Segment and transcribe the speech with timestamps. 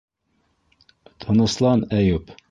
[1.25, 2.33] Тыныслан, Әйүп.